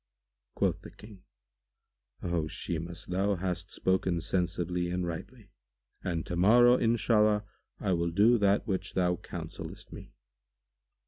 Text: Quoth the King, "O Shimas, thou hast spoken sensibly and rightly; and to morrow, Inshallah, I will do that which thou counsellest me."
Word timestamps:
Quoth 0.55 0.81
the 0.81 0.89
King, 0.89 1.25
"O 2.23 2.47
Shimas, 2.47 3.05
thou 3.05 3.35
hast 3.35 3.71
spoken 3.71 4.19
sensibly 4.19 4.89
and 4.89 5.05
rightly; 5.05 5.51
and 6.03 6.25
to 6.25 6.35
morrow, 6.35 6.75
Inshallah, 6.75 7.43
I 7.79 7.93
will 7.93 8.09
do 8.09 8.39
that 8.39 8.65
which 8.65 8.95
thou 8.95 9.17
counsellest 9.17 9.91
me." 9.93 10.15